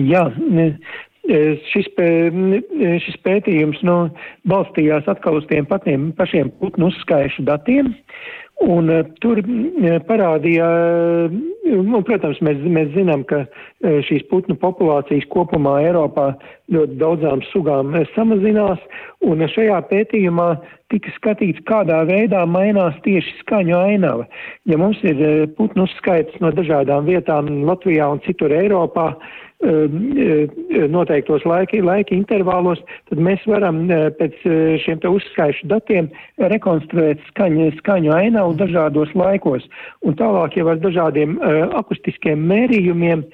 [0.00, 0.24] Jā,
[1.74, 2.08] šis, pē,
[3.04, 3.98] šis pētījums nu,
[4.48, 7.92] balstījās atkal uz tiem patiem pašiem putnu uzskaišu datiem.
[8.66, 11.36] Un uh, tur uh, parādīja, uh,
[11.86, 13.44] nu, protams, mēs, mēs zinām, ka
[14.08, 16.32] šīs putnu populācijas kopumā Eiropā
[16.74, 18.80] ļoti daudzām sugām samazinās,
[19.22, 20.48] un šajā pētījumā
[20.90, 24.26] tika skatīts, kādā veidā mainās tieši skaņu ainava.
[24.66, 29.47] Ja mums ir putnu skaits no dažādām vietām Latvijā un citur Eiropā, uh,
[30.88, 32.78] noteiktos laika, laika intervālos,
[33.10, 36.06] tad mēs varam uh, pēc uh, šiem uzskaišu datiem
[36.38, 39.66] rekonstruēt skaņu, skaņu ainavu dažādos laikos.
[40.06, 41.38] Un tālāk jau ar dažādiem
[41.74, 43.24] akustiskiem mērījumiem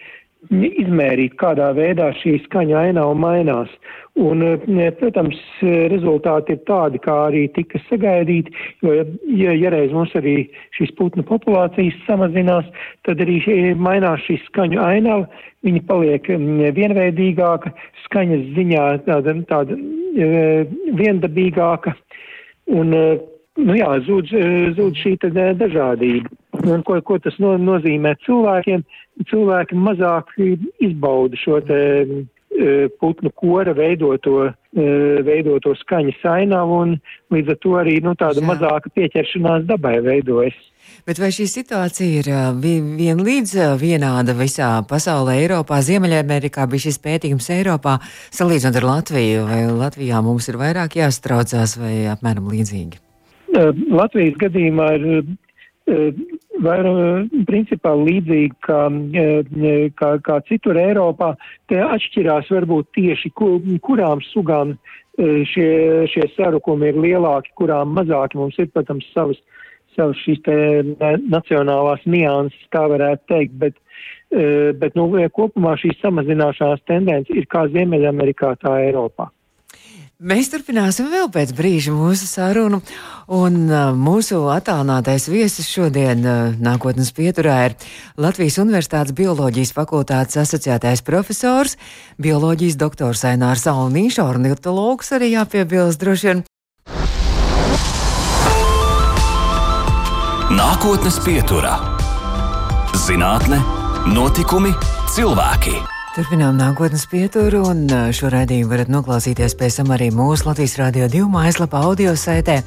[0.50, 3.70] izmērīt, kādā veidā šī skaņa ainava mainās.
[4.14, 4.44] Un,
[5.00, 5.38] protams,
[5.90, 8.52] rezultāti ir tādi, kā arī tika sagaidīti,
[8.86, 8.94] jo,
[9.34, 10.36] ja, ja reiz mums arī
[10.76, 12.68] šīs putnu populācijas samazinās,
[13.08, 13.40] tad arī
[13.74, 15.26] mainās šī skaņu ainava,
[15.66, 16.30] viņa paliek
[16.78, 19.80] vienveidīgāka, skaņas ziņā tāda, tāda
[21.00, 21.96] viendabīgāka.
[22.70, 24.30] Un, nu jā, zūd,
[24.78, 25.18] zūd šī
[25.58, 26.30] dažādība.
[26.64, 28.84] Un ko, ko tas no, nozīmē cilvēkiem?
[29.30, 30.32] Cilvēki mazāk
[30.82, 31.80] izbauda šo te
[32.54, 34.84] E, putnu kora veidoto, e,
[35.26, 36.92] veidoto skaņas ainavu un
[37.34, 38.46] līdz ar to arī nu, tāda Jā.
[38.46, 40.54] mazāka pieķeršanās dabai veidojas.
[41.02, 42.44] Bet vai šī situācija ir e,
[43.00, 47.96] vienlīdz vienāda visā pasaulē, Eiropā, Ziemeļamerikā bija šis pētījums Eiropā,
[48.30, 53.02] salīdzinot ar Latviju, vai Latvijā mums ir vairāk jāstraucās vai apmēram līdzīgi?
[53.90, 55.10] Latvijas gadījumā ir
[55.84, 58.80] vairāk principā līdzīgi kā,
[60.00, 61.34] kā, kā citur Eiropā.
[61.68, 64.76] Te atšķirās varbūt tieši, kur, kurām sugām
[65.18, 68.40] šie, šie sarukumi ir lielāki, kurām mazāki.
[68.40, 69.38] Mums ir, protams, savas,
[69.96, 70.56] savas šīs te
[71.28, 73.78] nacionālās nianses, tā varētu teikt, bet,
[74.80, 79.30] bet nu, kopumā šīs samazināšanās tendence ir kā Ziemeļamerikā, tā Eiropā.
[80.22, 82.78] Mēs turpināsim vēl pēc brīža mūsu sarunu.
[83.34, 87.74] Un uh, mūsu attālinātais viesis šodien uh, nākotnes pieturā ir
[88.22, 91.74] Latvijas Universitātes bioloģijas fakultātes asociētais profesors,
[92.22, 96.44] bioloģijas doktors Ainārs Alnīšs, ornitologs arī jāpiebilst droši vien.
[100.54, 101.74] Nākotnes pieturā-
[103.08, 103.58] zinātne,
[104.14, 104.70] notikumi,
[105.10, 105.93] cilvēki.
[106.14, 111.24] Turpinām nākotnes pieturu, un šo raidījumu varat noklausīties pēc tam arī mūsu Latvijas Rādio 2
[111.32, 112.60] mājaslapā audio saitē.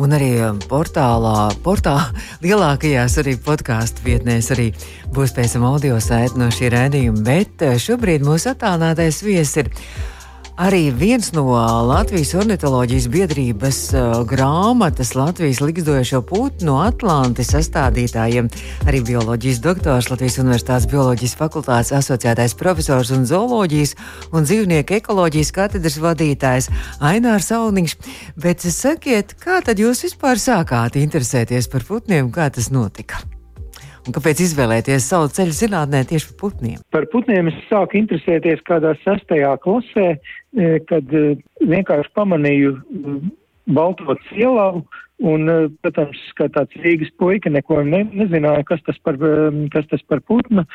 [0.00, 0.30] Un arī
[0.64, 2.06] portālā, portālā
[2.46, 4.70] lielākajās arī podkāstu vietnēs arī
[5.12, 7.20] būs pēc tam audio saite no šī raidījuma.
[7.26, 9.70] Bet šobrīd mūsu attālinātais viesis ir
[10.56, 11.42] Arī viens no
[11.84, 18.48] Latvijas ornitoloģijas biedrības uh, grāmatas Latvijas likstojošo putnu Atlantis sastādītājiem,
[18.88, 23.92] arī bioloģijas doktors, Latvijas Universitātes bioloģijas fakultātes asociētais profesors un zooloģijas
[24.32, 26.72] un dzīvnieku ekoloģijas katedras vadītājs
[27.04, 27.98] Ainārs Auniņš.
[28.40, 33.26] Bet sakiet, kā tad jūs vispār sākāt interesēties par putniem, kā tas notika?
[34.06, 36.82] Un kāpēc izvēlēties savu ceļu zinātnē tieši par putniem?
[36.94, 41.24] Par putniem es sāku interesēties kādā sastajā klasē, e, kad e,
[41.66, 43.16] vienkārši pamanīju e,
[43.78, 44.84] balto cielavu.
[45.24, 45.48] Un,
[45.80, 49.16] protams, kā tāds Rīgas puika neko ne, nezināja, kas tas, par,
[49.72, 50.66] kas tas par putnu,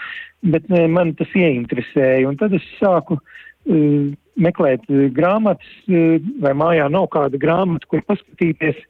[0.41, 2.25] bet man tas ieinteresēja.
[2.25, 4.07] Un tad es sāku uh,
[4.41, 8.81] meklēt grāmatas, uh, vai mājā nav kāda grāmata, kur paskatīties,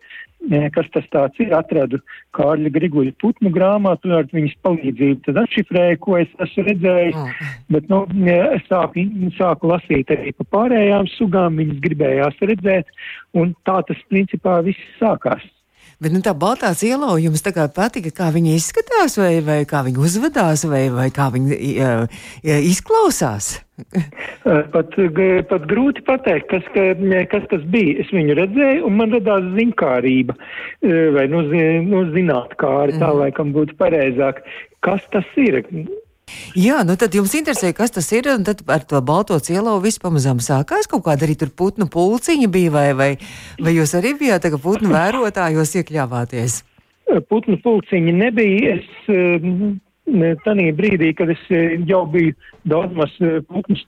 [0.76, 2.00] kas tas tāds ir, atradu
[2.38, 5.22] Kārļa Griguļa putnu grāmatu, ar viņas palīdzību.
[5.28, 7.48] Tad atšifrēju, ko es esmu redzējis, oh.
[7.76, 9.06] bet, nu, es sāku,
[9.38, 12.94] sāku lasīt arī pa pārējām sugām, viņas gribējās redzēt,
[13.38, 15.46] un tā tas principā viss sākās.
[16.02, 19.84] Bet nu, tā baltā ciela jums tā kā patika, kā viņa izskatās, vai, vai kā
[19.86, 22.24] viņa uzvedās, vai, vai kā viņa uh,
[22.72, 23.54] izklausās?
[24.74, 24.98] pat,
[25.50, 26.88] pat grūti pateikt, kas, ka,
[27.30, 28.00] kas tas bija.
[28.02, 30.38] Es viņu redzēju, un man radās zinkārība,
[31.18, 31.46] vai nu,
[31.86, 33.22] nu zinātkāri, tā mhm.
[33.26, 34.42] laikam būtu pareizāk.
[34.82, 35.62] Kas tas ir?
[36.58, 40.02] Jā, nu tad jums interesē, kas tas ir, un tad ar to balto cielo viss
[40.02, 40.90] pamazām sākās.
[40.92, 43.12] Kaut kāda arī tur putnu pulciņa bija, vai, vai,
[43.62, 46.62] vai jūs arī bijāt putnu vērotājos iekļāvāties?
[47.30, 48.76] Putnu pulciņa nebija.
[48.80, 49.80] Es,
[50.44, 51.42] Tanī brīdī, kad es
[51.88, 52.34] jau biju
[52.68, 53.14] daudz maz
[53.48, 53.84] putnus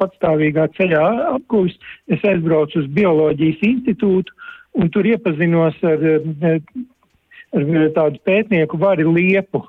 [0.00, 1.02] patstāvīgā ceļā
[1.36, 1.78] apgūst,
[2.10, 4.32] es aizbraucu uz bioloģijas institūtu
[4.80, 6.02] un tur iepazinos ar,
[6.48, 9.62] ar tādu pētnieku Vari Liepu.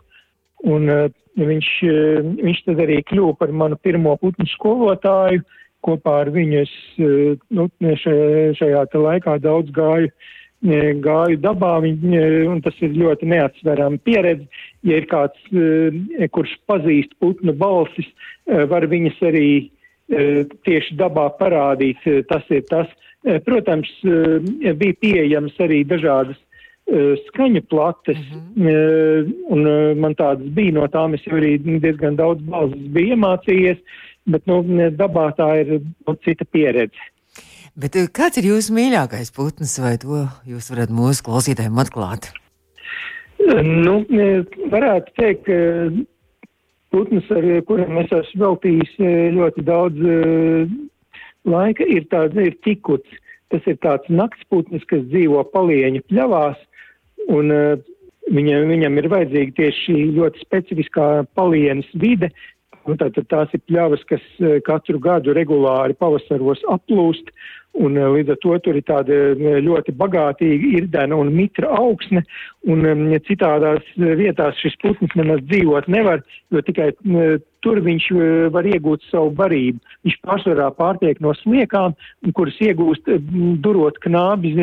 [0.63, 0.89] Un
[1.33, 5.41] Viņš, eh, viņš tad arī kļuva par manu pirmo putnu skolotāju.
[5.83, 10.11] Kopā ar viņu es eh, nu, šajā, šajā laikā daudz gāju,
[10.63, 12.05] eh, gāju dabā, viņ,
[12.51, 14.45] un tas ir ļoti neatsverama pieredze.
[14.83, 15.39] Ja ir kāds,
[16.35, 18.09] kurš pazīst putnu balsis,
[18.45, 19.71] var viņas arī
[20.67, 22.03] tieši dabā parādīt.
[22.27, 22.89] Tas ir tas.
[23.45, 26.35] Protams, bija pieejams arī dažādas
[27.29, 29.33] skaņu plates, mm -hmm.
[29.55, 33.79] un man tādas bija, no tām es jau arī diezgan daudz balsis biju iemācījies,
[34.25, 36.99] bet, nu, dabā tā ir nu, cita pieredze.
[37.75, 42.29] Bet kāds ir jūsu mīļākais putns, vai to jūs varat mūsu klausītājiem atklāt?
[43.63, 44.05] Nu,
[44.71, 45.57] varētu teikt, ka
[46.93, 48.93] putns, ar kuriem es esmu veltījis
[49.39, 49.97] ļoti daudz
[51.49, 53.19] laika, ir tāds, ir tikuts.
[53.49, 56.57] Tas ir tāds naktsputnis, kas dzīvo palieņu pļavās,
[57.31, 57.77] Un uh,
[58.33, 61.07] viņa, viņam ir vajadzīga tieši šī ļoti specifiskā
[61.37, 62.31] palienas vide.
[62.83, 67.31] Tātad tās ir pļavas, kas uh, katru gadu regulāri pavasaros aplūst,
[67.79, 69.21] un uh, līdz ar to tur ir tāda
[69.63, 72.25] ļoti bagātīga irdena un mitra augsne,
[72.67, 72.83] un
[73.29, 76.91] citādās vietās šis putns nemaz dzīvot nevar, jo tikai
[77.63, 78.07] tur viņš
[78.53, 79.81] var iegūt savu barību.
[80.05, 81.95] Viņš pārsvarā pārtiek no sliekām,
[82.37, 83.09] kuras iegūst
[83.63, 84.53] durot knābi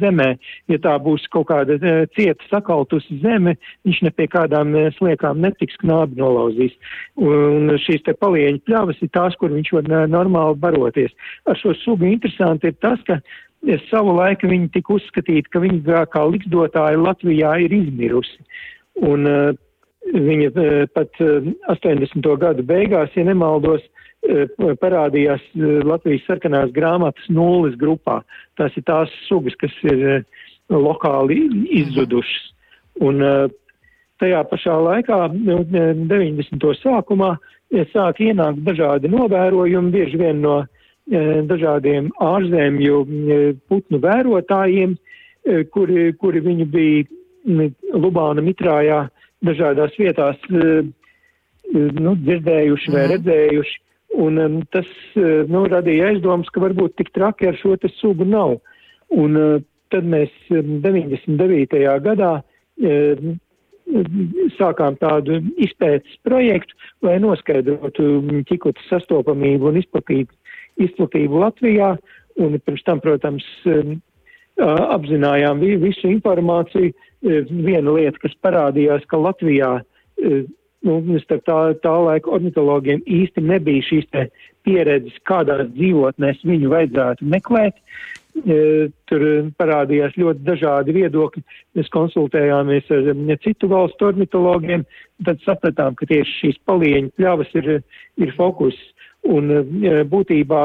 [0.00, 0.30] zemē.
[0.72, 1.78] Ja tā būs kaut kāda
[2.16, 3.56] cieta sakaltusi zeme,
[3.88, 6.76] viņš ne pie kādām sliekām netiks knābi nolauzīs.
[7.20, 11.14] Un šīs te palieņu pļavas ir tās, kur viņš var normāli baroties.
[11.48, 13.20] Ar šo sugu interesanti ir tas, ka
[13.68, 18.38] Es savu laiku viņi tika uzskatīti, ka viņi kā liksdotāji Latvijā ir izmirusi.
[19.04, 19.50] Un uh,
[20.14, 22.28] viņa uh, pat uh, 80.
[22.40, 24.00] gadu beigās, ja nemaldos, uh,
[24.82, 25.42] parādījās
[25.86, 28.20] Latvijas sarkanās grāmatas nulles grupā.
[28.60, 30.24] Tās ir tās sugas, kas ir
[30.70, 31.40] lokāli
[31.80, 32.50] izzudušas.
[33.00, 33.22] Un
[34.20, 36.66] tajā pašā laikā, nu, 90.
[36.82, 37.30] sākumā,
[37.94, 40.58] sāk ienākt dažādi novērojumi, bieži vien no
[41.48, 43.00] dažādiem ārzemju
[43.72, 44.98] putnu vērotājiem,
[45.72, 47.08] kuri, kuri viņu bija
[47.96, 49.06] Lubāna mitrājā
[49.46, 53.12] dažādās vietās nu, dzirdējuši vai mhm.
[53.14, 53.78] redzējuši.
[54.20, 58.56] Un um, tas uh, nu, radīja aizdomas, ka varbūt tik traki ar šo sugu nav.
[59.14, 59.62] Un uh,
[59.94, 61.78] tad mēs 99.
[61.78, 63.22] Um, gadā uh,
[64.58, 66.74] sākām tādu izpētes projektu,
[67.06, 70.34] lai noskaidrotu ķikutu sastopamību un izplatību,
[70.82, 71.94] izplatību Latvijā.
[72.40, 73.98] Un pirms tam, protams, um,
[74.58, 76.94] apzinājām visu informāciju.
[77.20, 79.74] Viena lieta, kas parādījās, ka Latvijā
[80.86, 84.08] nu, starp tā, tā laika ornitologiem īsti nebija šīs
[84.64, 87.76] pieredzes, kādās dzīvotnēs viņu vajadzētu meklēt.
[88.40, 89.24] E, tur
[89.60, 91.42] parādījās ļoti dažādi viedokļi.
[91.76, 93.10] Mēs konsultējāmies ar
[93.44, 94.86] citu valstu ornitologiem,
[95.26, 97.72] tad sapratām, ka tieši šīs palieņu pļavas ir,
[98.22, 98.78] ir fokus.
[99.28, 99.50] Un
[100.08, 100.60] būtībā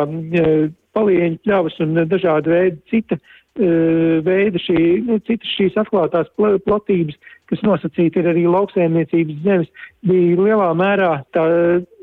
[0.95, 3.17] palieņu pļavas un dažādi veidi cita
[3.55, 7.15] veida šī, nu, citas šīs atklātās platības,
[7.49, 9.69] kas nosacīti ir arī lauksēmniecības zemes,
[10.03, 11.45] bija lielā mērā tā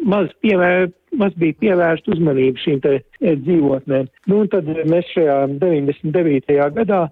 [0.08, 0.88] maz, piemēr,
[1.20, 4.08] maz bija pievērst uzmanību šīm te dzīvotnēm.
[4.30, 6.56] Nu, un tad mēs šajā 99.
[6.78, 7.02] gadā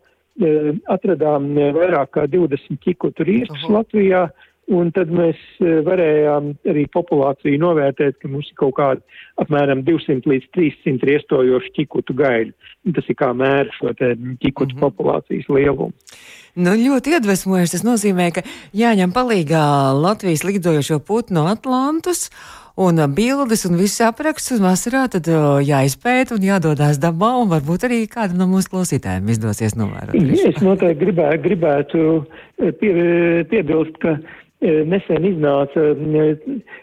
[0.89, 4.29] atradām vairāk kā 20 ķikutu rīstus Latvijā,
[4.71, 9.03] Un tad mēs e, varējām arī populāciju novērtēt, ka mums ir kaut kādi
[9.43, 12.55] apmēram 200 līdz 300 riestojoši ķikutu gaļu.
[12.95, 14.85] Tas ir kā mēra šo ķikutu mm -hmm.
[14.85, 15.91] populācijas lielumu.
[16.55, 17.73] Nu, ļoti iedvesmojoši.
[17.77, 19.67] Tas nozīmē, ka jāņem palīgā
[19.99, 22.31] Latvijas lidojošo putnu Atlantus
[22.77, 25.27] un bildes un viss apraksts uz vasarā, tad
[25.67, 30.15] jāizpēta un jādodās dabā, un varbūt arī kādam no mūsu klausītājiem izdosies novērot.
[30.15, 32.05] Es noteikti gribētu, gribētu
[32.81, 32.93] pie,
[33.51, 36.25] piebilst, ka E, nesen iznāca e,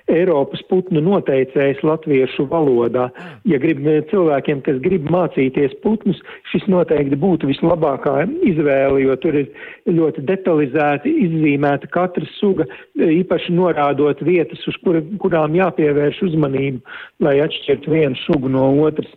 [0.09, 3.07] Eiropas putnu noteicējs latviešu valodā.
[3.45, 6.19] Ja grib e, cilvēkiem, kas grib mācīties putnus,
[6.51, 8.15] šis noteikti būtu vislabākā
[8.49, 9.51] izvēle, jo tur ir
[9.85, 12.65] ļoti detalizēti izzīmēta katra suga,
[12.97, 16.81] īpaši norādot vietas, uz kur, kurām jāpievērš uzmanību,
[17.21, 19.13] lai atšķirtu vienu sugu no otras.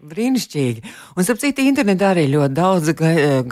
[0.00, 0.80] Brīnišķīgi.
[1.12, 2.86] Un, ap citu, internetā arī ļoti daudz,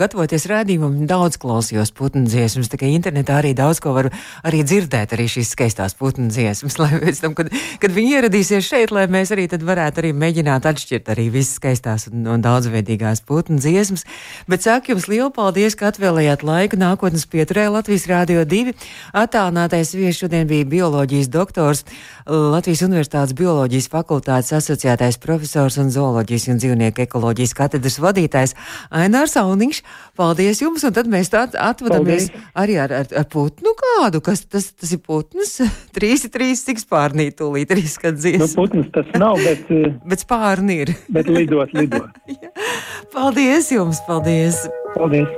[0.01, 2.71] gatavoties rādījumam, daudz klausījos putnu dziesmas.
[2.73, 4.07] Tā kā internetā arī daudz ko var
[4.49, 8.95] arī dzirdēt, arī šīs skaistās putnu dziesmas, lai pēc tam, kad, kad viņi ieradīsies šeit,
[8.97, 13.61] lai mēs arī tad varētu arī mēģināt atšķirt arī visas skaistās un, un daudzveidīgās putnu
[13.61, 14.07] dziesmas.
[14.49, 18.73] Bet saku jums lielu paldies, ka atvēlējāt laiku nākotnes pieturē Latvijas Rādio 2.
[19.13, 21.85] Atālinātais viesis šodien bija bioloģijas doktors,
[22.25, 28.55] Latvijas Universitātes bioloģijas fakultātes asociētais profesors un zooloģijas bioloģijas un dzīvnieku ekoloģijas katedras vadītājs
[28.91, 29.83] Ainārs Auniņš.
[30.19, 32.51] Paldies jums, un tad mēs tā atvadamies Paldies.
[32.55, 35.59] arī ar, ar, ar putnu kādu, kas tas, tas ir putns.
[35.97, 38.41] trīs, trīs, cik spārnī tūlīt arī skadzies.
[38.41, 39.67] Nu, putns tas nav, bet.
[39.79, 40.91] Eh, bet spārni ir.
[41.13, 42.17] bet lidot, lidot.
[43.15, 44.65] paldies jums, paldies.
[44.97, 45.29] Paldies.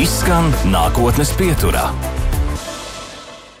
[0.00, 1.90] Izskan nākotnes pieturā.